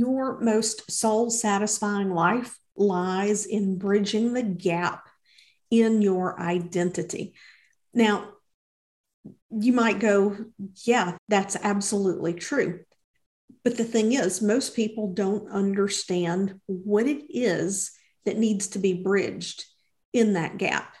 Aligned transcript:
Your 0.00 0.40
most 0.40 0.90
soul 0.90 1.28
satisfying 1.28 2.08
life 2.08 2.58
lies 2.74 3.44
in 3.44 3.76
bridging 3.76 4.32
the 4.32 4.42
gap 4.42 5.06
in 5.70 6.00
your 6.00 6.40
identity. 6.40 7.34
Now, 7.92 8.30
you 9.50 9.74
might 9.74 10.00
go, 10.00 10.38
yeah, 10.86 11.18
that's 11.28 11.54
absolutely 11.54 12.32
true. 12.32 12.80
But 13.62 13.76
the 13.76 13.84
thing 13.84 14.14
is, 14.14 14.40
most 14.40 14.74
people 14.74 15.12
don't 15.12 15.50
understand 15.50 16.58
what 16.64 17.06
it 17.06 17.24
is 17.28 17.90
that 18.24 18.38
needs 18.38 18.68
to 18.68 18.78
be 18.78 19.02
bridged 19.02 19.66
in 20.14 20.32
that 20.32 20.56
gap. 20.56 20.94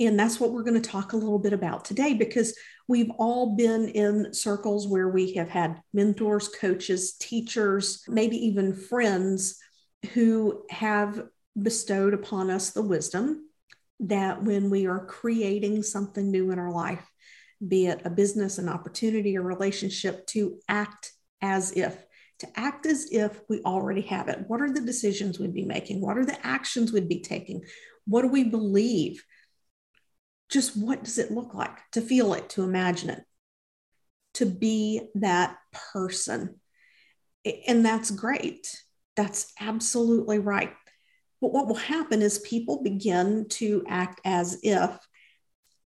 And 0.00 0.18
that's 0.18 0.40
what 0.40 0.52
we're 0.52 0.62
going 0.62 0.80
to 0.80 0.90
talk 0.90 1.12
a 1.12 1.16
little 1.16 1.38
bit 1.38 1.52
about 1.52 1.84
today 1.84 2.14
because 2.14 2.56
we've 2.88 3.10
all 3.18 3.54
been 3.54 3.88
in 3.88 4.32
circles 4.32 4.88
where 4.88 5.10
we 5.10 5.34
have 5.34 5.50
had 5.50 5.80
mentors, 5.92 6.48
coaches, 6.48 7.16
teachers, 7.18 8.02
maybe 8.08 8.36
even 8.46 8.74
friends 8.74 9.58
who 10.14 10.64
have 10.70 11.22
bestowed 11.60 12.14
upon 12.14 12.50
us 12.50 12.70
the 12.70 12.82
wisdom 12.82 13.46
that 14.00 14.42
when 14.42 14.70
we 14.70 14.86
are 14.86 15.04
creating 15.04 15.82
something 15.82 16.30
new 16.30 16.50
in 16.50 16.58
our 16.58 16.72
life, 16.72 17.06
be 17.66 17.86
it 17.86 18.00
a 18.06 18.10
business, 18.10 18.56
an 18.56 18.70
opportunity, 18.70 19.34
a 19.34 19.42
relationship, 19.42 20.26
to 20.28 20.58
act 20.66 21.12
as 21.42 21.72
if, 21.72 21.94
to 22.38 22.48
act 22.58 22.86
as 22.86 23.08
if 23.12 23.38
we 23.50 23.60
already 23.60 24.00
have 24.00 24.28
it. 24.28 24.44
What 24.46 24.62
are 24.62 24.72
the 24.72 24.80
decisions 24.80 25.38
we'd 25.38 25.52
be 25.52 25.66
making? 25.66 26.00
What 26.00 26.16
are 26.16 26.24
the 26.24 26.46
actions 26.46 26.90
we'd 26.90 27.08
be 27.08 27.20
taking? 27.20 27.62
What 28.06 28.22
do 28.22 28.28
we 28.28 28.44
believe? 28.44 29.22
Just 30.50 30.76
what 30.76 31.04
does 31.04 31.18
it 31.18 31.30
look 31.30 31.54
like 31.54 31.76
to 31.92 32.00
feel 32.00 32.34
it, 32.34 32.50
to 32.50 32.62
imagine 32.62 33.10
it, 33.10 33.22
to 34.34 34.46
be 34.46 35.02
that 35.14 35.56
person? 35.92 36.60
And 37.66 37.84
that's 37.84 38.10
great. 38.10 38.82
That's 39.16 39.52
absolutely 39.60 40.38
right. 40.38 40.72
But 41.40 41.52
what 41.52 41.68
will 41.68 41.76
happen 41.76 42.20
is 42.20 42.38
people 42.40 42.82
begin 42.82 43.46
to 43.50 43.84
act 43.88 44.20
as 44.24 44.58
if. 44.62 44.90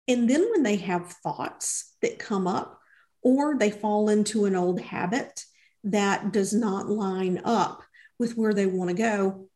And 0.08 0.28
then 0.28 0.50
when 0.50 0.62
they 0.62 0.76
have 0.76 1.12
thoughts 1.12 1.94
that 2.02 2.18
come 2.18 2.46
up, 2.46 2.78
or 3.22 3.56
they 3.56 3.70
fall 3.70 4.08
into 4.08 4.46
an 4.46 4.56
old 4.56 4.80
habit 4.80 5.44
that 5.84 6.32
does 6.32 6.54
not 6.54 6.88
line 6.88 7.40
up 7.44 7.82
with 8.18 8.34
where 8.34 8.54
they 8.54 8.66
want 8.66 8.88
to 8.88 8.96
go, 8.96 9.48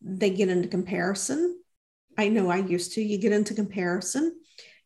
they 0.00 0.30
get 0.30 0.48
into 0.48 0.68
comparison 0.68 1.60
I 2.20 2.28
know 2.28 2.50
I 2.50 2.58
used 2.58 2.92
to. 2.92 3.02
You 3.02 3.18
get 3.18 3.32
into 3.32 3.54
comparison, 3.54 4.39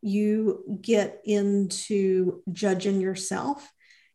you 0.05 0.79
get 0.83 1.23
into 1.25 2.43
judging 2.53 3.01
yourself, 3.01 3.67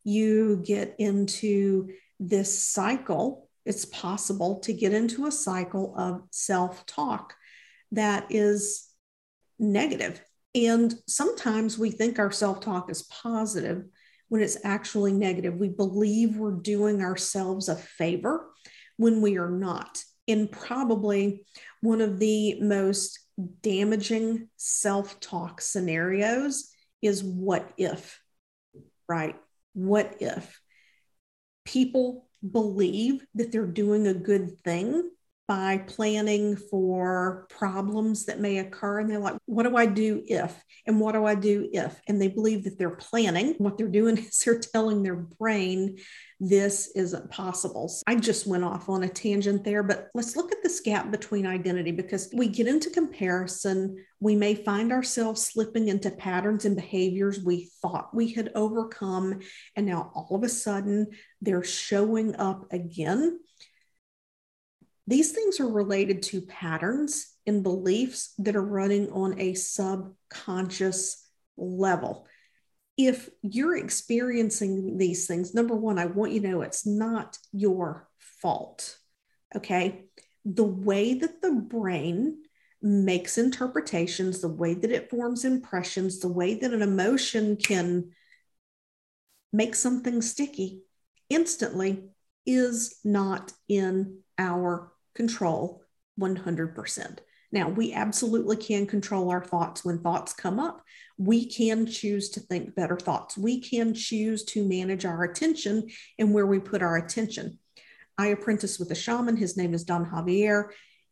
you 0.04 0.62
get 0.64 0.96
into 1.00 1.90
this 2.20 2.64
cycle. 2.64 3.50
It's 3.66 3.86
possible 3.86 4.60
to 4.60 4.74
get 4.74 4.94
into 4.94 5.26
a 5.26 5.32
cycle 5.32 5.96
of 5.98 6.22
self 6.30 6.86
talk 6.86 7.34
that 7.92 8.28
is 8.30 8.88
negative. 9.58 10.22
And 10.54 10.94
sometimes 11.08 11.78
we 11.80 11.90
think 11.90 12.20
our 12.20 12.32
self 12.32 12.62
talk 12.62 12.92
is 12.92 13.04
positive 13.04 13.86
when 14.28 14.44
it's 14.44 14.58
actually 14.64 15.14
negative. 15.14 15.56
We 15.56 15.70
believe 15.70 16.36
we're 16.36 16.52
doing 16.52 17.02
ourselves 17.02 17.68
a 17.68 17.76
favor 17.76 18.52
when 18.98 19.22
we 19.22 19.40
are 19.40 19.50
not 19.50 20.04
in 20.28 20.48
probably 20.48 21.48
one 21.82 22.02
of 22.02 22.20
the 22.20 22.62
most 22.62 23.20
damaging 23.40 24.50
self 24.58 25.20
talk 25.20 25.62
scenarios 25.62 26.72
is 27.02 27.24
what 27.24 27.72
if, 27.78 28.22
right? 29.08 29.36
What 29.74 30.18
if 30.20 30.60
people 31.66 32.28
believe 32.50 33.26
that 33.36 33.52
they're 33.52 33.66
doing 33.66 34.08
a 34.08 34.14
good 34.14 34.60
thing 34.62 35.10
by 35.50 35.80
planning 35.80 36.56
for 36.56 37.48
problems 37.50 38.26
that 38.26 38.40
may 38.40 38.60
occur. 38.60 39.00
And 39.00 39.10
they're 39.10 39.18
like, 39.18 39.36
what 39.48 39.64
do 39.64 39.76
I 39.76 39.88
do 39.88 40.22
if? 40.28 40.64
And 40.86 41.00
what 41.00 41.14
do 41.14 41.26
I 41.26 41.34
do 41.34 41.68
if? 41.74 42.00
And 42.08 42.22
they 42.22 42.28
believe 42.28 42.66
that 42.66 42.78
they're 42.78 42.92
planning. 42.92 43.56
What 43.58 43.76
they're 43.76 43.88
doing 43.88 44.18
is 44.20 44.38
they're 44.46 44.60
telling 44.60 45.02
their 45.02 45.16
brain 45.16 45.98
this 46.40 46.92
isn't 46.96 47.32
possible. 47.32 47.90
So 47.90 48.04
I 48.06 48.16
just 48.16 48.46
went 48.46 48.64
off 48.64 48.90
on 48.90 49.02
a 49.02 49.10
tangent 49.10 49.64
there, 49.64 49.82
but 49.82 50.10
let's 50.14 50.36
look 50.36 50.52
at 50.52 50.62
this 50.62 50.82
gap 50.82 51.10
between 51.10 51.48
identity 51.48 51.92
because 51.92 52.30
we 52.32 52.48
get 52.48 52.68
into 52.68 52.92
comparison. 52.92 54.06
We 54.20 54.36
may 54.36 54.54
find 54.54 54.92
ourselves 54.92 55.44
slipping 55.44 55.88
into 55.88 56.12
patterns 56.12 56.66
and 56.66 56.76
behaviors 56.76 57.44
we 57.44 57.72
thought 57.82 58.14
we 58.14 58.34
had 58.34 58.52
overcome. 58.54 59.40
And 59.76 59.88
now 59.88 60.12
all 60.14 60.36
of 60.36 60.44
a 60.44 60.50
sudden 60.50 61.08
they're 61.42 61.64
showing 61.64 62.36
up 62.36 62.72
again 62.72 63.40
these 65.10 65.32
things 65.32 65.60
are 65.60 65.68
related 65.68 66.22
to 66.22 66.40
patterns 66.42 67.34
and 67.48 67.64
beliefs 67.64 68.36
that 68.38 68.56
are 68.56 68.64
running 68.64 69.12
on 69.12 69.40
a 69.40 69.56
subconscious 69.56 71.28
level. 71.58 72.28
If 72.96 73.28
you're 73.42 73.76
experiencing 73.76 75.00
these 75.00 75.26
things, 75.26 75.56
number 75.56 75.76
one, 75.76 75.98
I 75.98 76.06
want 76.06 76.34
you 76.34 76.42
to 76.42 76.48
know 76.48 76.62
it's 76.62 76.86
not 76.86 77.40
your 77.52 78.08
fault. 78.20 78.98
Okay. 79.56 80.06
The 80.46 80.64
way 80.64 81.16
that 81.16 81.42
the 81.42 81.54
brain 81.54 82.44
makes 82.80 83.40
interpretations, 83.40 84.42
the 84.42 84.48
way 84.48 84.76
that 84.76 84.92
it 84.92 85.10
forms 85.10 85.44
impressions, 85.44 86.20
the 86.20 86.32
way 86.32 86.54
that 86.54 86.72
an 86.72 86.84
emotion 86.84 87.58
can 87.58 88.12
make 89.52 89.74
something 89.74 90.22
sticky 90.22 90.84
instantly 91.32 92.04
is 92.46 93.00
not 93.04 93.54
in 93.68 94.20
our 94.38 94.92
control 95.20 95.82
100%. 96.18 97.18
Now, 97.52 97.68
we 97.68 97.92
absolutely 97.92 98.56
can 98.56 98.86
control 98.86 99.30
our 99.32 99.44
thoughts. 99.44 99.84
When 99.84 100.00
thoughts 100.00 100.32
come 100.32 100.62
up, 100.62 100.82
we 101.18 101.46
can 101.46 101.86
choose 101.86 102.30
to 102.30 102.40
think 102.40 102.74
better 102.74 102.96
thoughts. 102.96 103.38
We 103.38 103.60
can 103.60 103.94
choose 103.94 104.46
to 104.46 104.66
manage 104.66 105.04
our 105.04 105.26
attention 105.26 105.90
and 106.18 106.34
where 106.34 106.46
we 106.46 106.60
put 106.60 106.82
our 106.82 106.96
attention. 106.96 107.60
I 108.18 108.28
apprentice 108.28 108.80
with 108.80 108.92
a 108.92 108.96
shaman. 108.96 109.36
His 109.36 109.58
name 109.58 109.74
is 109.74 109.84
Don 109.84 110.06
Javier. 110.06 110.70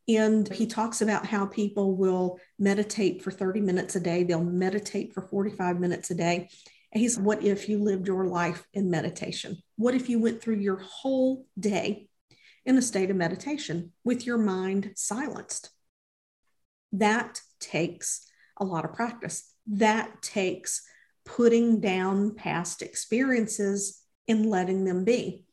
And 0.07 0.47
he 0.53 0.67
talks 0.67 1.01
about 1.01 1.25
how 1.25 1.45
people 1.47 1.97
will 1.97 2.39
meditate 2.57 3.21
for 3.21 3.31
30 3.31 3.59
minutes 3.59 3.97
a 3.97 3.99
day, 3.99 4.23
they'll 4.23 4.41
meditate 4.41 5.13
for 5.13 5.21
45 5.21 5.81
minutes 5.81 6.11
a 6.11 6.15
day. 6.15 6.47
And 6.93 7.01
he's, 7.01 7.19
what 7.19 7.43
if 7.43 7.67
you 7.67 7.83
lived 7.83 8.07
your 8.07 8.25
life 8.25 8.65
in 8.73 8.89
meditation? 8.89 9.57
What 9.75 9.95
if 9.95 10.07
you 10.07 10.19
went 10.19 10.41
through 10.41 10.59
your 10.59 10.77
whole 10.77 11.45
day 11.59 12.06
in 12.67 12.77
a 12.77 12.81
state 12.81 13.09
of 13.09 13.15
meditation 13.15 13.93
with 14.03 14.27
your 14.27 14.37
mind 14.37 14.91
silenced. 14.95 15.71
That 16.91 17.41
takes 17.61 18.27
a 18.57 18.65
lot 18.65 18.83
of 18.83 18.93
practice. 18.93 19.49
That 19.67 20.21
takes 20.21 20.83
putting 21.25 21.79
down 21.79 22.35
past 22.35 22.81
experiences 22.81 24.01
and 24.27 24.45
letting 24.45 24.83
them 24.83 25.05
be. 25.05 25.45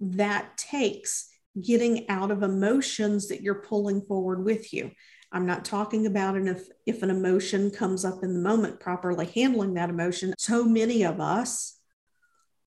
That 0.00 0.58
takes 0.58 1.28
getting 1.60 2.08
out 2.10 2.32
of 2.32 2.42
emotions 2.42 3.28
that 3.28 3.42
you're 3.42 3.62
pulling 3.62 4.02
forward 4.02 4.44
with 4.44 4.72
you. 4.74 4.90
I'm 5.30 5.46
not 5.46 5.64
talking 5.64 6.06
about 6.06 6.34
an 6.34 6.48
if, 6.48 6.66
if 6.84 7.02
an 7.04 7.10
emotion 7.10 7.70
comes 7.70 8.04
up 8.04 8.24
in 8.24 8.34
the 8.34 8.40
moment, 8.40 8.80
properly 8.80 9.26
handling 9.26 9.74
that 9.74 9.90
emotion. 9.90 10.34
So 10.36 10.64
many 10.64 11.04
of 11.04 11.20
us 11.20 11.78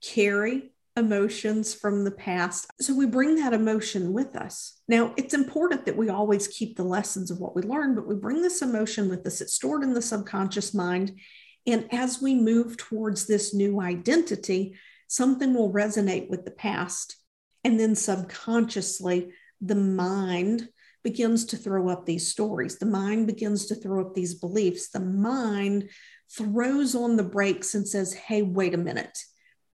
carry 0.02 0.72
emotions 1.00 1.74
from 1.74 2.04
the 2.04 2.12
past. 2.12 2.68
So 2.80 2.94
we 2.94 3.08
bring 3.08 3.38
that 3.38 3.54
emotion 3.54 4.14
with 4.14 4.36
us. 4.36 4.80
Now, 4.88 5.14
it's 5.18 5.34
important 5.34 5.86
that 5.86 5.98
we 5.98 6.10
always 6.10 6.48
keep 6.48 6.78
the 6.78 6.84
lessons 6.84 7.32
of 7.32 7.40
what 7.40 7.56
we 7.56 7.64
learn, 7.64 7.96
but 7.96 8.08
we 8.08 8.14
bring 8.14 8.44
this 8.44 8.62
emotion 8.62 9.10
with 9.10 9.26
us. 9.26 9.42
It's 9.42 9.56
stored 9.56 9.82
in 9.82 9.96
the 9.96 10.02
subconscious 10.02 10.76
mind. 10.76 11.20
And 11.66 11.92
as 11.92 12.22
we 12.22 12.36
move 12.36 12.78
towards 12.78 13.26
this 13.26 13.54
new 13.54 13.82
identity, 13.82 14.76
something 15.08 15.56
will 15.56 15.74
resonate 15.74 16.30
with 16.30 16.46
the 16.46 16.52
past. 16.52 17.16
And 17.64 17.80
then 17.80 17.96
subconsciously, 17.96 19.32
the 19.60 19.76
mind 19.76 20.70
begins 21.04 21.46
to 21.46 21.58
throw 21.58 21.90
up 21.90 22.06
these 22.06 22.28
stories. 22.28 22.78
The 22.78 22.86
mind 22.86 23.26
begins 23.28 23.66
to 23.68 23.76
throw 23.76 24.06
up 24.06 24.14
these 24.14 24.36
beliefs. 24.36 24.90
The 24.90 25.00
mind 25.00 25.90
throws 26.32 26.94
on 26.94 27.16
the 27.16 27.24
brakes 27.24 27.74
and 27.74 27.88
says, 27.88 28.14
hey, 28.14 28.42
wait 28.42 28.74
a 28.74 28.78
minute, 28.78 29.18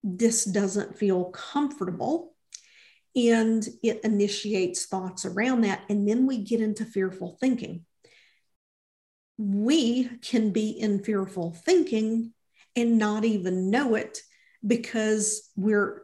this 0.02 0.44
doesn't 0.44 0.98
feel 0.98 1.26
comfortable. 1.26 2.34
And 3.14 3.66
it 3.82 4.00
initiates 4.04 4.86
thoughts 4.86 5.26
around 5.26 5.62
that. 5.62 5.82
And 5.88 6.08
then 6.08 6.26
we 6.26 6.38
get 6.38 6.60
into 6.60 6.84
fearful 6.84 7.36
thinking. 7.40 7.84
We 9.36 10.04
can 10.22 10.50
be 10.50 10.70
in 10.70 11.02
fearful 11.04 11.52
thinking 11.52 12.32
and 12.74 12.98
not 12.98 13.24
even 13.24 13.70
know 13.70 13.94
it 13.96 14.20
because 14.66 15.50
we're 15.56 16.02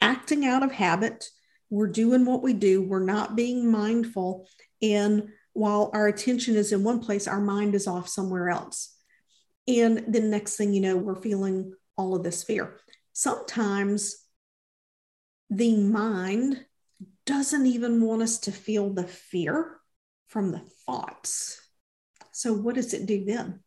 acting 0.00 0.44
out 0.44 0.62
of 0.62 0.72
habit. 0.72 1.28
We're 1.70 1.88
doing 1.88 2.24
what 2.24 2.42
we 2.42 2.52
do. 2.52 2.82
We're 2.82 3.04
not 3.04 3.36
being 3.36 3.70
mindful. 3.70 4.48
And 4.82 5.28
while 5.52 5.90
our 5.92 6.08
attention 6.08 6.56
is 6.56 6.72
in 6.72 6.82
one 6.82 7.00
place, 7.00 7.28
our 7.28 7.40
mind 7.40 7.74
is 7.74 7.86
off 7.86 8.08
somewhere 8.08 8.48
else. 8.48 8.94
And 9.66 10.04
the 10.12 10.20
next 10.20 10.56
thing 10.56 10.72
you 10.72 10.80
know, 10.80 10.96
we're 10.96 11.20
feeling 11.20 11.74
all 11.96 12.14
of 12.16 12.22
this 12.22 12.42
fear. 12.42 12.78
Sometimes 13.18 14.24
the 15.50 15.76
mind 15.76 16.64
doesn't 17.26 17.66
even 17.66 18.00
want 18.00 18.22
us 18.22 18.38
to 18.38 18.52
feel 18.52 18.90
the 18.90 19.08
fear 19.08 19.80
from 20.28 20.52
the 20.52 20.62
thoughts. 20.86 21.60
So, 22.30 22.52
what 22.52 22.76
does 22.76 22.94
it 22.94 23.06
do 23.06 23.24
then? 23.24 23.58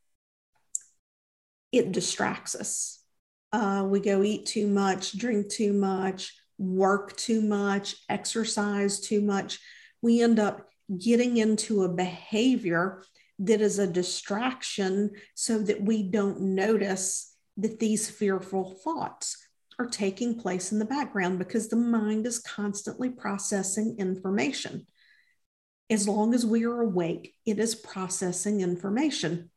It 1.74 1.92
distracts 1.92 2.56
us. 2.56 3.03
Uh, 3.51 3.86
we 3.89 4.00
go 4.00 4.24
eat 4.24 4.45
too 4.45 4.68
much, 4.68 5.18
drink 5.18 5.50
too 5.50 5.74
much, 5.74 6.33
work 6.57 7.18
too 7.18 7.42
much, 7.42 7.98
exercise 8.07 9.01
too 9.01 9.19
much. 9.19 9.59
We 10.01 10.21
end 10.21 10.39
up 10.39 10.65
getting 10.98 11.36
into 11.36 11.83
a 11.83 11.89
behavior 11.89 13.03
that 13.39 13.59
is 13.59 13.80
a 13.80 13.88
distraction 13.88 15.12
so 15.36 15.59
that 15.59 15.81
we 15.81 16.03
don't 16.03 16.39
notice 16.39 17.30
that 17.57 17.80
these 17.80 18.09
fearful 18.09 18.80
thoughts 18.83 19.38
are 19.80 19.88
taking 19.88 20.39
place 20.39 20.71
in 20.71 20.80
the 20.80 20.86
background 20.86 21.39
because 21.39 21.68
the 21.68 21.75
mind 21.75 22.25
is 22.25 22.39
constantly 22.39 23.09
processing 23.09 23.95
information. 23.98 24.86
As 25.89 26.07
long 26.07 26.33
as 26.33 26.45
we 26.45 26.65
are 26.65 26.81
awake, 26.81 27.33
it 27.45 27.59
is 27.59 27.75
processing 27.75 28.62
information. 28.62 29.50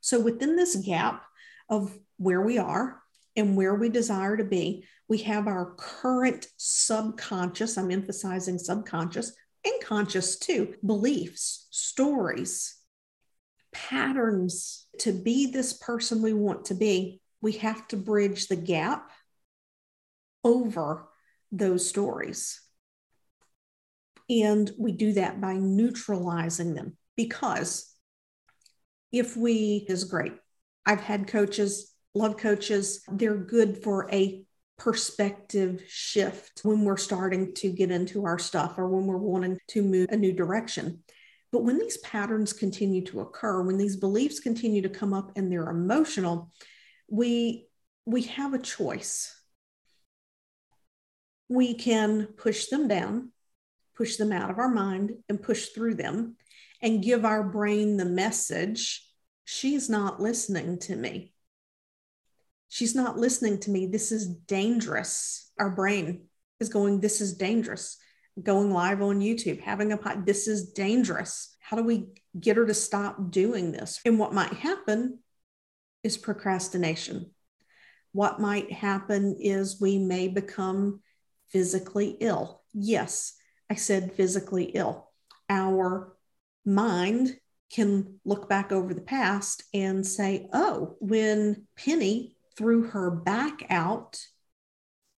So, 0.00 0.18
within 0.18 0.56
this 0.56 0.76
gap 0.76 1.24
of 1.68 1.96
where 2.16 2.40
we 2.40 2.58
are 2.58 3.00
and 3.36 3.56
where 3.56 3.74
we 3.74 3.88
desire 3.88 4.36
to 4.36 4.44
be, 4.44 4.84
we 5.08 5.18
have 5.18 5.46
our 5.46 5.74
current 5.76 6.46
subconscious, 6.56 7.76
I'm 7.76 7.90
emphasizing 7.90 8.58
subconscious 8.58 9.32
and 9.64 9.74
conscious 9.82 10.38
too, 10.38 10.74
beliefs, 10.84 11.68
stories, 11.70 12.79
patterns 13.90 14.86
to 15.00 15.12
be 15.12 15.50
this 15.50 15.72
person 15.72 16.22
we 16.22 16.32
want 16.32 16.66
to 16.66 16.74
be, 16.74 17.20
we 17.42 17.52
have 17.52 17.86
to 17.88 17.96
bridge 17.96 18.46
the 18.46 18.56
gap 18.56 19.10
over 20.44 21.08
those 21.50 21.88
stories. 21.88 22.60
And 24.28 24.70
we 24.78 24.92
do 24.92 25.14
that 25.14 25.40
by 25.40 25.54
neutralizing 25.54 26.74
them 26.74 26.96
because 27.16 27.92
if 29.10 29.36
we 29.36 29.84
is 29.88 30.04
great. 30.04 30.34
I've 30.86 31.00
had 31.00 31.26
coaches, 31.26 31.92
love 32.14 32.36
coaches, 32.36 33.02
they're 33.10 33.36
good 33.36 33.82
for 33.82 34.08
a 34.12 34.44
perspective 34.78 35.82
shift 35.88 36.60
when 36.62 36.84
we're 36.84 36.96
starting 36.96 37.54
to 37.54 37.72
get 37.72 37.90
into 37.90 38.24
our 38.24 38.38
stuff 38.38 38.78
or 38.78 38.88
when 38.88 39.06
we're 39.06 39.16
wanting 39.16 39.58
to 39.68 39.82
move 39.82 40.08
a 40.10 40.16
new 40.16 40.32
direction. 40.32 41.02
But 41.52 41.64
when 41.64 41.78
these 41.78 41.98
patterns 41.98 42.52
continue 42.52 43.04
to 43.06 43.20
occur, 43.20 43.62
when 43.62 43.76
these 43.76 43.96
beliefs 43.96 44.40
continue 44.40 44.82
to 44.82 44.88
come 44.88 45.12
up 45.12 45.32
and 45.36 45.50
they're 45.50 45.68
emotional, 45.68 46.52
we 47.08 47.66
we 48.06 48.22
have 48.22 48.54
a 48.54 48.58
choice. 48.58 49.36
We 51.48 51.74
can 51.74 52.28
push 52.36 52.66
them 52.66 52.86
down, 52.86 53.32
push 53.96 54.16
them 54.16 54.32
out 54.32 54.50
of 54.50 54.58
our 54.58 54.68
mind 54.68 55.12
and 55.28 55.42
push 55.42 55.68
through 55.68 55.96
them 55.96 56.36
and 56.80 57.02
give 57.02 57.24
our 57.24 57.42
brain 57.42 57.96
the 57.96 58.04
message 58.04 59.04
she's 59.44 59.90
not 59.90 60.20
listening 60.20 60.78
to 60.78 60.96
me. 60.96 61.32
She's 62.68 62.94
not 62.94 63.18
listening 63.18 63.58
to 63.60 63.70
me. 63.70 63.86
This 63.86 64.12
is 64.12 64.28
dangerous. 64.28 65.50
Our 65.58 65.70
brain 65.70 66.28
is 66.60 66.68
going, 66.68 67.00
This 67.00 67.20
is 67.20 67.36
dangerous 67.36 67.96
going 68.42 68.70
live 68.72 69.02
on 69.02 69.20
YouTube, 69.20 69.60
having 69.60 69.92
a 69.92 69.96
pod. 69.96 70.26
This 70.26 70.48
is 70.48 70.72
dangerous. 70.72 71.56
How 71.60 71.76
do 71.76 71.84
we 71.84 72.08
get 72.38 72.56
her 72.56 72.66
to 72.66 72.74
stop 72.74 73.30
doing 73.30 73.72
this? 73.72 74.00
And 74.04 74.18
what 74.18 74.32
might 74.32 74.52
happen 74.52 75.18
is 76.02 76.16
procrastination. 76.16 77.30
What 78.12 78.40
might 78.40 78.72
happen 78.72 79.36
is 79.38 79.80
we 79.80 79.98
may 79.98 80.28
become 80.28 81.00
physically 81.50 82.16
ill. 82.20 82.62
Yes, 82.72 83.34
I 83.68 83.74
said 83.74 84.14
physically 84.14 84.64
ill. 84.64 85.10
Our 85.48 86.16
mind 86.64 87.36
can 87.72 88.18
look 88.24 88.48
back 88.48 88.72
over 88.72 88.94
the 88.94 89.00
past 89.00 89.62
and 89.72 90.04
say, 90.04 90.48
oh, 90.52 90.96
when 91.00 91.66
Penny 91.76 92.36
threw 92.56 92.88
her 92.88 93.10
back 93.10 93.66
out 93.70 94.18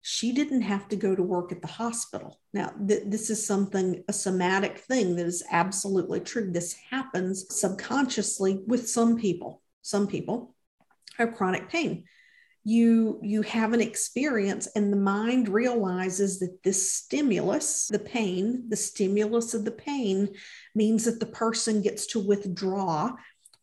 she 0.01 0.31
didn't 0.31 0.61
have 0.61 0.87
to 0.89 0.95
go 0.95 1.15
to 1.15 1.21
work 1.21 1.51
at 1.51 1.61
the 1.61 1.67
hospital. 1.67 2.39
Now, 2.53 2.73
th- 2.87 3.03
this 3.05 3.29
is 3.29 3.45
something, 3.45 4.03
a 4.07 4.13
somatic 4.13 4.79
thing 4.79 5.15
that 5.15 5.27
is 5.27 5.43
absolutely 5.51 6.19
true. 6.21 6.51
This 6.51 6.73
happens 6.89 7.45
subconsciously 7.49 8.63
with 8.65 8.89
some 8.89 9.17
people. 9.17 9.61
Some 9.83 10.07
people 10.07 10.55
have 11.17 11.35
chronic 11.35 11.69
pain. 11.69 12.05
You, 12.63 13.19
you 13.23 13.41
have 13.43 13.73
an 13.73 13.81
experience, 13.81 14.67
and 14.75 14.91
the 14.91 14.97
mind 14.97 15.49
realizes 15.49 16.39
that 16.39 16.61
this 16.63 16.91
stimulus, 16.91 17.87
the 17.87 17.99
pain, 17.99 18.65
the 18.69 18.75
stimulus 18.75 19.53
of 19.53 19.65
the 19.65 19.71
pain, 19.71 20.29
means 20.75 21.05
that 21.05 21.19
the 21.19 21.25
person 21.25 21.81
gets 21.81 22.07
to 22.07 22.19
withdraw 22.19 23.13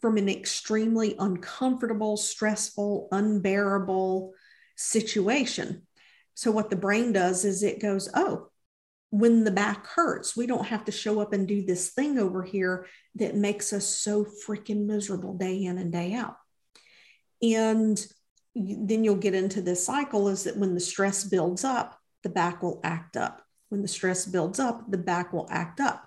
from 0.01 0.17
an 0.17 0.29
extremely 0.29 1.17
uncomfortable, 1.19 2.17
stressful, 2.17 3.09
unbearable 3.11 4.35
situation 4.77 5.83
so, 6.39 6.53
what 6.53 6.71
the 6.71 6.77
brain 6.77 7.13
does 7.13 7.45
is 7.45 7.65
it 7.65 7.83
goes, 7.83 8.09
oh, 8.15 8.47
when 9.11 9.43
the 9.43 9.51
back 9.51 9.89
hurts, 9.89 10.37
we 10.37 10.47
don't 10.47 10.69
have 10.69 10.85
to 10.85 10.93
show 10.93 11.21
up 11.21 11.33
and 11.33 11.49
do 11.49 11.67
this 11.67 11.89
thing 11.91 12.17
over 12.17 12.45
here 12.45 12.87
that 13.17 13.35
makes 13.35 13.73
us 13.73 13.85
so 13.85 14.25
freaking 14.25 14.87
miserable 14.87 15.35
day 15.35 15.65
in 15.65 15.79
and 15.79 15.91
day 15.91 16.15
out. 16.15 16.37
And 17.43 18.01
then 18.55 19.03
you'll 19.03 19.17
get 19.17 19.35
into 19.35 19.61
this 19.61 19.85
cycle 19.85 20.29
is 20.29 20.45
that 20.45 20.57
when 20.57 20.75
the 20.75 20.81
stress 20.81 21.25
builds 21.25 21.65
up, 21.65 21.99
the 22.23 22.29
back 22.29 22.63
will 22.63 22.81
act 22.85 23.17
up. 23.17 23.43
When 23.71 23.83
the 23.83 23.89
stress 23.89 24.25
builds 24.25 24.61
up, 24.61 24.89
the 24.89 24.97
back 24.97 25.33
will 25.33 25.49
act 25.51 25.81
up. 25.81 26.07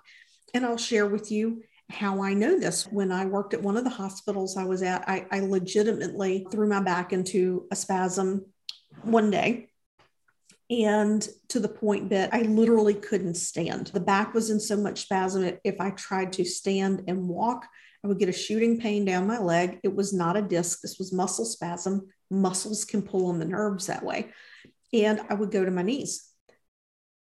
And 0.54 0.64
I'll 0.64 0.78
share 0.78 1.06
with 1.06 1.30
you 1.30 1.62
how 1.90 2.22
I 2.22 2.32
know 2.32 2.58
this. 2.58 2.86
When 2.86 3.12
I 3.12 3.26
worked 3.26 3.52
at 3.52 3.62
one 3.62 3.76
of 3.76 3.84
the 3.84 3.90
hospitals 3.90 4.56
I 4.56 4.64
was 4.64 4.82
at, 4.82 5.06
I, 5.06 5.26
I 5.30 5.40
legitimately 5.40 6.46
threw 6.50 6.70
my 6.70 6.80
back 6.80 7.12
into 7.12 7.66
a 7.70 7.76
spasm 7.76 8.46
one 9.02 9.30
day 9.30 9.68
and 10.72 11.28
to 11.48 11.60
the 11.60 11.68
point 11.68 12.08
that 12.10 12.32
I 12.32 12.42
literally 12.42 12.94
couldn't 12.94 13.34
stand. 13.34 13.88
The 13.88 14.00
back 14.00 14.32
was 14.32 14.48
in 14.48 14.58
so 14.58 14.76
much 14.76 15.02
spasm. 15.02 15.58
If 15.64 15.80
I 15.80 15.90
tried 15.90 16.32
to 16.34 16.44
stand 16.44 17.04
and 17.08 17.28
walk, 17.28 17.66
I 18.02 18.08
would 18.08 18.18
get 18.18 18.30
a 18.30 18.32
shooting 18.32 18.80
pain 18.80 19.04
down 19.04 19.26
my 19.26 19.38
leg. 19.38 19.80
It 19.84 19.94
was 19.94 20.14
not 20.14 20.36
a 20.36 20.42
disc, 20.42 20.80
this 20.80 20.98
was 20.98 21.12
muscle 21.12 21.44
spasm. 21.44 22.08
Muscles 22.30 22.86
can 22.86 23.02
pull 23.02 23.26
on 23.26 23.38
the 23.38 23.44
nerves 23.44 23.86
that 23.86 24.02
way. 24.02 24.30
And 24.94 25.20
I 25.28 25.34
would 25.34 25.50
go 25.50 25.62
to 25.62 25.70
my 25.70 25.82
knees. 25.82 26.26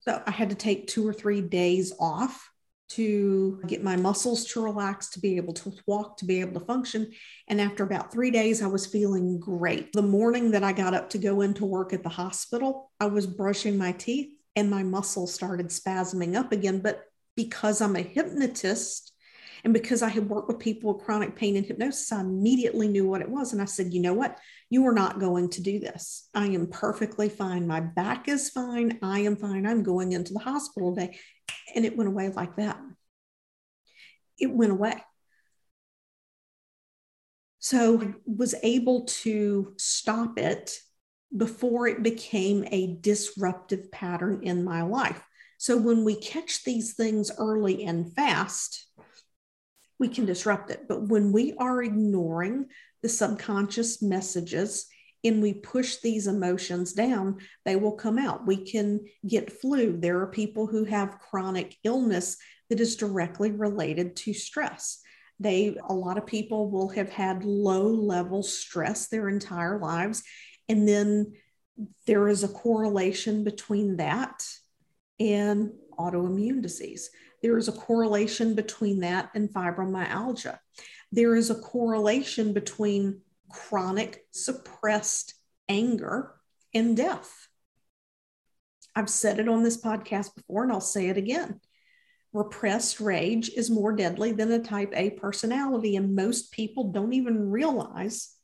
So 0.00 0.23
I 0.26 0.30
had 0.30 0.50
to 0.50 0.56
take 0.56 0.87
two 0.87 1.06
or 1.06 1.14
three 1.14 1.40
days 1.40 1.94
off 1.99 2.50
to 2.90 3.61
get 3.66 3.85
my 3.85 3.97
muscles 3.97 4.44
to 4.47 4.62
relax, 4.62 5.11
to 5.11 5.20
be 5.20 5.37
able 5.37 5.54
to 5.54 5.73
walk, 5.87 6.16
to 6.16 6.25
be 6.25 6.40
able 6.40 6.59
to 6.59 6.66
function. 6.66 7.11
And 7.49 7.61
after 7.61 7.85
about 7.85 8.12
three 8.12 8.30
days, 8.30 8.62
I 8.62 8.66
was 8.66 8.87
feeling 8.87 9.38
great. 9.38 9.92
The 9.92 10.02
morning 10.02 10.50
that 10.50 10.64
I 10.64 10.73
got 10.73 10.94
up 10.94 11.11
to 11.11 11.18
go 11.18 11.40
into 11.40 11.64
work 11.64 11.92
at 11.92 12.02
the 12.02 12.09
hospital, 12.09 12.90
I 12.99 13.06
was 13.06 13.26
brushing 13.26 13.78
my 13.78 13.92
teeth 13.92 14.30
and 14.56 14.68
my 14.68 14.82
muscles 14.82 15.32
started 15.32 15.68
spasming 15.68 16.35
up 16.37 16.52
again. 16.52 16.80
But 16.80 17.04
because 17.37 17.80
I'm 17.80 17.97
a 17.97 18.02
hypnotist 18.02 19.12
And 19.64 19.75
because 19.75 20.02
I 20.02 20.09
had 20.09 20.28
worked 20.28 20.49
with 20.49 20.59
people 20.59 20.92
with 20.92 21.04
chronic 21.04 21.37
pain 21.37 21.56
and 21.56 21.66
hypnosis, 21.66 22.12
I 22.12 22.20
immediately 22.20 22.88
knew 22.88 23.06
what 23.06 23.20
it 23.20 23.28
was. 23.28 23.52
And 23.52 23.61
I 23.61 23.66
said, 23.66 23.92
you 23.92 24.00
know 24.00 24.14
what? 24.14 24.38
You 24.70 24.87
are 24.87 24.92
not 24.92 25.20
going 25.20 25.50
to 25.50 25.62
do 25.62 25.78
this. 25.78 26.28
I 26.35 26.47
am 26.47 26.68
perfectly 26.68 27.28
fine. 27.28 27.66
My 27.66 27.80
back 27.80 28.28
is 28.28 28.50
fine. 28.50 28.99
I 29.02 29.20
am 29.20 29.37
fine. 29.37 29.66
I'm 29.66 29.82
going 29.82 30.12
into 30.12 30.32
the 30.32 30.38
hospital 30.38 30.94
today. 30.94 31.18
And 31.75 31.85
it 31.85 31.97
went 31.97 32.09
away 32.09 32.29
like 32.29 32.57
that. 32.57 32.81
It 34.39 34.50
went 34.50 34.73
away. 34.73 34.95
So 37.59 38.00
I 38.00 38.15
was 38.25 38.55
able 38.62 39.05
to 39.05 39.75
stop 39.77 40.39
it 40.39 40.79
before 41.37 41.87
it 41.87 42.03
became 42.03 42.65
a 42.71 42.97
disruptive 43.00 43.93
pattern 43.93 44.41
in 44.43 44.65
my 44.65 44.83
life. 44.83 45.23
So 45.59 45.77
when 45.77 46.05
we 46.05 46.17
catch 46.17 46.65
these 46.65 46.95
things 46.95 47.31
early 47.39 47.85
and 47.85 48.12
fast, 48.15 48.87
we 49.99 50.09
can 50.09 50.25
disrupt 50.25 50.71
it. 50.71 50.89
But 50.89 51.09
when 51.09 51.33
we 51.33 51.55
are 51.59 51.83
ignoring 51.83 52.67
the 53.03 53.11
subconscious 53.11 54.00
messages 54.00 54.87
and 55.25 55.43
we 55.43 55.55
push 55.55 55.97
these 55.97 56.27
emotions 56.27 56.93
down, 56.93 57.39
they 57.65 57.77
will 57.77 57.93
come 57.93 58.19
out. 58.19 58.47
We 58.47 58.65
can 58.65 59.00
get 59.27 59.53
flu. 59.53 59.97
There 59.99 60.21
are 60.21 60.27
people 60.27 60.67
who 60.67 60.85
have 60.85 61.19
chronic 61.19 61.77
illness 61.85 62.37
that 62.71 62.81
is 62.81 62.97
directly 62.97 63.50
related 63.50 64.17
to 64.17 64.33
stress. 64.33 65.00
They, 65.39 65.77
a 65.89 65.95
lot 65.95 66.19
of 66.19 66.27
people 66.27 66.71
will 66.71 66.89
have 66.91 67.11
had 67.11 67.45
low 67.45 67.87
level 67.87 68.43
stress 68.43 69.09
their 69.09 69.29
entire 69.29 69.79
lives. 69.79 70.23
And 70.69 70.87
then 70.87 71.33
there 72.07 72.29
is 72.29 72.45
a 72.45 72.49
correlation 72.49 73.45
between 73.45 73.97
that 73.97 74.47
and 75.19 75.73
autoimmune 75.99 76.62
disease. 76.62 77.11
There 77.43 77.57
is 77.57 77.69
a 77.69 77.73
correlation 77.73 78.55
between 78.55 79.00
that 79.00 79.31
and 79.35 79.50
fibromyalgia. 79.50 80.59
There 81.12 81.35
is 81.35 81.50
a 81.50 81.55
correlation 81.55 82.53
between 82.53 83.21
chronic 83.52 84.25
suppressed 84.30 85.35
anger 85.69 86.35
and 86.75 86.97
death. 86.97 87.49
I've 88.95 89.11
said 89.11 89.38
it 89.38 89.49
on 89.49 89.62
this 89.62 89.80
podcast 89.80 90.35
before, 90.35 90.64
and 90.64 90.73
I'll 90.73 90.80
say 90.80 91.09
it 91.09 91.16
again. 91.16 91.61
Repressed 92.33 93.00
rage 93.00 93.50
is 93.50 93.71
more 93.71 93.92
deadly 93.92 94.33
than 94.33 94.52
a 94.52 94.61
type 94.61 94.92
A 94.95 95.11
personality, 95.11 95.97
and 95.97 96.14
most 96.14 96.52
people 96.52 96.92
don't 96.92 97.12
even 97.12 97.50
realize 97.50 98.35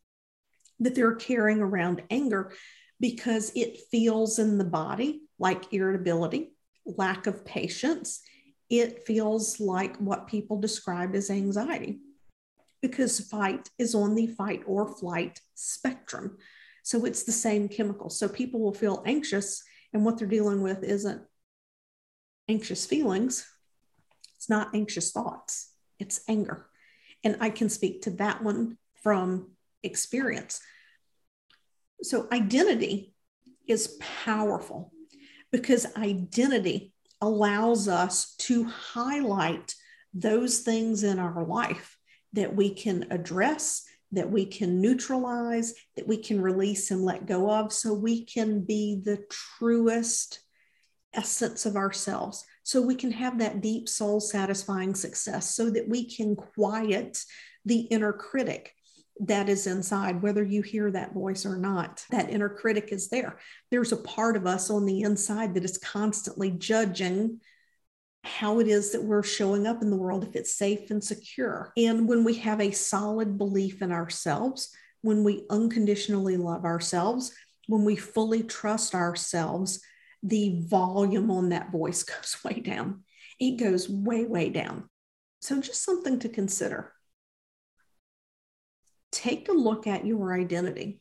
that 0.80 0.94
they're 0.94 1.14
carrying 1.14 1.60
around 1.60 2.02
anger 2.10 2.52
because 3.00 3.52
it 3.54 3.78
feels 3.90 4.38
in 4.38 4.58
the 4.58 4.64
body 4.64 5.22
like 5.38 5.72
irritability, 5.72 6.52
lack 6.84 7.26
of 7.26 7.44
patience, 7.44 8.20
it 8.68 9.06
feels 9.06 9.60
like 9.60 9.96
what 9.98 10.26
people 10.26 10.60
describe 10.60 11.14
as 11.14 11.30
anxiety 11.30 12.00
because 12.82 13.20
fight 13.20 13.70
is 13.78 13.94
on 13.94 14.14
the 14.14 14.26
fight 14.26 14.62
or 14.66 14.86
flight 14.86 15.40
spectrum. 15.54 16.36
So 16.82 17.04
it's 17.04 17.24
the 17.24 17.32
same 17.32 17.68
chemical. 17.68 18.10
So 18.10 18.28
people 18.28 18.60
will 18.60 18.74
feel 18.74 19.02
anxious, 19.06 19.62
and 19.92 20.04
what 20.04 20.18
they're 20.18 20.28
dealing 20.28 20.62
with 20.62 20.84
isn't 20.84 21.22
anxious 22.48 22.86
feelings, 22.86 23.46
it's 24.36 24.48
not 24.48 24.74
anxious 24.74 25.10
thoughts, 25.10 25.72
it's 25.98 26.20
anger. 26.28 26.66
And 27.24 27.36
I 27.40 27.50
can 27.50 27.68
speak 27.68 28.02
to 28.02 28.10
that 28.12 28.42
one 28.42 28.78
from 29.02 29.52
experience. 29.82 30.60
So 32.02 32.28
identity 32.30 33.14
is 33.66 33.98
powerful 34.24 34.92
because 35.50 35.86
identity 35.96 36.92
allows 37.20 37.88
us 37.88 38.34
to 38.36 38.64
highlight 38.64 39.74
those 40.12 40.60
things 40.60 41.02
in 41.02 41.18
our 41.18 41.44
life 41.44 41.96
that 42.32 42.54
we 42.54 42.70
can 42.70 43.06
address, 43.10 43.82
that 44.12 44.30
we 44.30 44.46
can 44.46 44.80
neutralize, 44.80 45.74
that 45.96 46.06
we 46.06 46.16
can 46.16 46.40
release 46.40 46.90
and 46.90 47.02
let 47.04 47.26
go 47.26 47.50
of, 47.50 47.72
so 47.72 47.92
we 47.92 48.24
can 48.24 48.60
be 48.60 49.00
the 49.04 49.24
truest 49.58 50.40
essence 51.14 51.66
of 51.66 51.76
ourselves. 51.76 52.44
So 52.62 52.82
we 52.82 52.94
can 52.94 53.12
have 53.12 53.38
that 53.38 53.60
deep 53.60 53.88
soul 53.88 54.20
satisfying 54.20 54.94
success, 54.94 55.54
so 55.54 55.70
that 55.70 55.88
we 55.88 56.04
can 56.08 56.36
quiet 56.36 57.18
the 57.64 57.80
inner 57.80 58.12
critic 58.12 58.72
that 59.20 59.48
is 59.48 59.66
inside, 59.66 60.20
whether 60.20 60.44
you 60.44 60.60
hear 60.60 60.90
that 60.90 61.14
voice 61.14 61.46
or 61.46 61.56
not. 61.56 62.04
That 62.10 62.28
inner 62.30 62.50
critic 62.50 62.90
is 62.92 63.08
there. 63.08 63.38
There's 63.70 63.92
a 63.92 63.96
part 63.96 64.36
of 64.36 64.46
us 64.46 64.68
on 64.68 64.84
the 64.84 65.00
inside 65.00 65.54
that 65.54 65.64
is 65.64 65.78
constantly 65.78 66.50
judging 66.50 67.40
how 68.26 68.60
it 68.60 68.68
is 68.68 68.92
that 68.92 69.02
we're 69.02 69.22
showing 69.22 69.66
up 69.66 69.82
in 69.82 69.90
the 69.90 69.96
world, 69.96 70.24
if 70.24 70.34
it's 70.34 70.54
safe 70.54 70.90
and 70.90 71.02
secure. 71.02 71.72
And 71.76 72.08
when 72.08 72.24
we 72.24 72.34
have 72.34 72.60
a 72.60 72.70
solid 72.70 73.38
belief 73.38 73.82
in 73.82 73.92
ourselves, 73.92 74.74
when 75.02 75.24
we 75.24 75.46
unconditionally 75.50 76.36
love 76.36 76.64
ourselves, 76.64 77.32
when 77.68 77.84
we 77.84 77.96
fully 77.96 78.42
trust 78.42 78.94
ourselves, 78.94 79.80
the 80.22 80.60
volume 80.66 81.30
on 81.30 81.50
that 81.50 81.70
voice 81.70 82.02
goes 82.02 82.36
way 82.44 82.60
down. 82.60 83.04
It 83.38 83.58
goes 83.58 83.88
way, 83.88 84.24
way 84.24 84.50
down. 84.50 84.88
So, 85.40 85.60
just 85.60 85.84
something 85.84 86.18
to 86.20 86.28
consider 86.28 86.92
take 89.12 89.48
a 89.48 89.52
look 89.52 89.86
at 89.86 90.06
your 90.06 90.38
identity. 90.38 91.00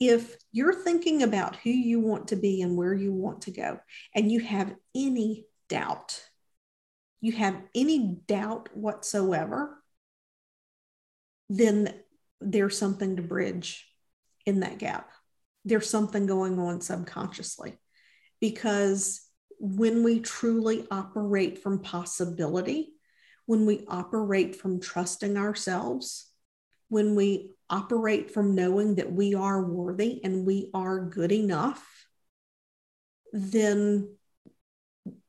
If 0.00 0.36
you're 0.52 0.74
thinking 0.74 1.22
about 1.22 1.56
who 1.56 1.70
you 1.70 2.00
want 2.00 2.28
to 2.28 2.36
be 2.36 2.62
and 2.62 2.76
where 2.76 2.94
you 2.94 3.12
want 3.12 3.42
to 3.42 3.50
go, 3.50 3.80
and 4.14 4.30
you 4.30 4.40
have 4.40 4.74
any 4.94 5.44
doubt, 5.68 6.22
you 7.20 7.32
have 7.32 7.60
any 7.74 8.20
doubt 8.26 8.68
whatsoever, 8.74 9.82
then 11.48 11.94
there's 12.40 12.78
something 12.78 13.16
to 13.16 13.22
bridge 13.22 13.86
in 14.46 14.60
that 14.60 14.78
gap. 14.78 15.10
There's 15.64 15.90
something 15.90 16.26
going 16.26 16.58
on 16.58 16.80
subconsciously 16.80 17.78
because 18.40 19.20
when 19.58 20.04
we 20.04 20.20
truly 20.20 20.86
operate 20.90 21.62
from 21.62 21.80
possibility, 21.80 22.92
when 23.46 23.66
we 23.66 23.84
operate 23.88 24.56
from 24.56 24.80
trusting 24.80 25.36
ourselves, 25.36 26.30
when 26.88 27.14
we 27.14 27.52
operate 27.68 28.30
from 28.30 28.54
knowing 28.54 28.96
that 28.96 29.12
we 29.12 29.34
are 29.34 29.62
worthy 29.62 30.20
and 30.22 30.46
we 30.46 30.70
are 30.72 31.00
good 31.00 31.32
enough, 31.32 31.84
then 33.32 34.16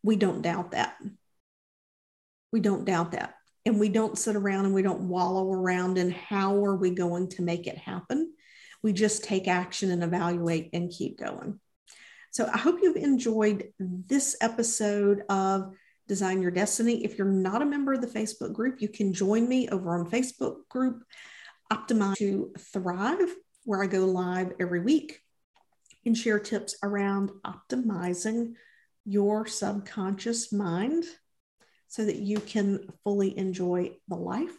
we 0.04 0.16
don't 0.16 0.42
doubt 0.42 0.72
that. 0.72 0.96
We 2.52 2.60
don't 2.60 2.86
doubt 2.86 3.12
that. 3.12 3.36
And 3.66 3.80
we 3.80 3.90
don't 3.90 4.18
sit 4.18 4.36
around 4.36 4.66
and 4.66 4.74
we 4.74 4.82
don't 4.82 5.10
wallow 5.10 5.52
around 5.52 5.98
in 5.98 6.12
how 6.12 6.64
are 6.64 6.76
we 6.76 6.92
going 6.92 7.30
to 7.30 7.42
make 7.42 7.68
it 7.68 7.78
happen. 7.78 8.34
We 8.82 8.94
just 8.94 9.24
take 9.24 9.48
action 9.48 9.92
and 9.92 10.04
evaluate 10.04 10.70
and 10.74 10.90
keep 10.90 11.20
going. 11.20 11.60
So 12.32 12.50
I 12.52 12.58
hope 12.58 12.80
you've 12.82 12.96
enjoyed 12.96 13.72
this 13.80 14.38
episode 14.40 15.24
of 15.30 15.74
Design 16.08 16.42
Your 16.42 16.52
Destiny. 16.52 17.04
If 17.04 17.18
you're 17.18 17.28
not 17.28 17.62
a 17.62 17.66
member 17.66 17.94
of 17.94 18.02
the 18.02 18.08
Facebook 18.08 18.54
group, 18.54 18.82
you 18.82 18.88
can 18.88 19.14
join 19.14 19.48
me 19.48 19.68
over 19.70 20.00
on 20.00 20.10
Facebook 20.10 20.68
group 20.70 21.04
Optimize 21.72 22.18
to 22.18 22.52
Thrive, 22.58 23.36
where 23.64 23.84
I 23.84 23.88
go 23.88 24.06
live 24.06 24.54
every 24.60 24.80
week 24.80 25.22
and 26.06 26.18
share 26.18 26.40
tips 26.40 26.76
around 26.82 27.32
optimizing 27.46 28.54
your 29.10 29.48
subconscious 29.48 30.54
mind 30.54 31.04
so 31.88 32.06
that 32.06 32.18
you 32.18 32.40
can 32.40 32.88
fully 33.04 33.36
enjoy 33.36 33.92
the 34.08 34.16
life 34.16 34.56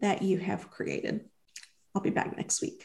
that 0.00 0.22
you 0.22 0.38
have 0.38 0.70
created. 0.70 1.28
I'll 1.94 2.00
be 2.00 2.08
back 2.08 2.34
next 2.36 2.62
week. 2.62 2.82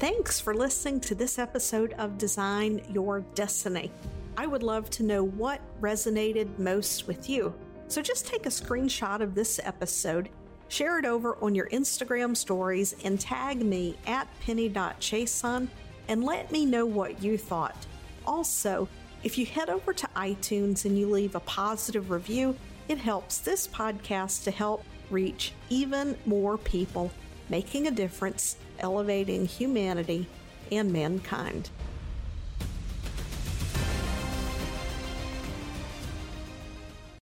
Thanks 0.00 0.40
for 0.40 0.54
listening 0.54 0.98
to 1.02 1.14
this 1.14 1.38
episode 1.38 1.92
of 1.92 2.18
Design 2.18 2.82
Your 2.90 3.20
Destiny. 3.34 3.92
I 4.36 4.46
would 4.46 4.64
love 4.64 4.90
to 4.90 5.04
know 5.04 5.22
what 5.22 5.60
resonated 5.80 6.58
most 6.58 7.06
with 7.06 7.28
you. 7.28 7.54
So 7.86 8.02
just 8.02 8.26
take 8.26 8.46
a 8.46 8.48
screenshot 8.48 9.20
of 9.20 9.34
this 9.34 9.60
episode, 9.62 10.30
share 10.70 10.98
it 10.98 11.04
over 11.04 11.36
on 11.42 11.54
your 11.54 11.68
Instagram 11.68 12.34
stories, 12.34 12.94
and 13.04 13.20
tag 13.20 13.62
me 13.62 13.98
at 14.06 14.26
penny.chason 14.40 15.68
and 16.08 16.24
let 16.24 16.50
me 16.50 16.64
know 16.64 16.86
what 16.86 17.22
you 17.22 17.36
thought. 17.36 17.76
Also, 18.26 18.88
if 19.22 19.36
you 19.36 19.44
head 19.44 19.68
over 19.68 19.92
to 19.92 20.08
iTunes 20.16 20.84
and 20.84 20.98
you 20.98 21.10
leave 21.10 21.34
a 21.34 21.40
positive 21.40 22.10
review, 22.10 22.56
it 22.88 22.98
helps 22.98 23.38
this 23.38 23.68
podcast 23.68 24.44
to 24.44 24.50
help 24.50 24.82
reach 25.10 25.52
even 25.68 26.16
more 26.24 26.56
people, 26.56 27.12
making 27.48 27.86
a 27.86 27.90
difference, 27.90 28.56
elevating 28.78 29.44
humanity 29.44 30.26
and 30.72 30.92
mankind. 30.92 31.70